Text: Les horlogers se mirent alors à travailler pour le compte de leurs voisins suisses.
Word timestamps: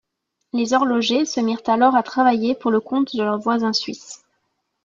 Les 0.51 0.73
horlogers 0.73 1.25
se 1.27 1.39
mirent 1.39 1.61
alors 1.67 1.95
à 1.95 2.01
travailler 2.01 2.55
pour 2.55 2.71
le 2.71 2.79
compte 2.79 3.15
de 3.15 3.21
leurs 3.21 3.37
voisins 3.37 3.71
suisses. 3.71 4.23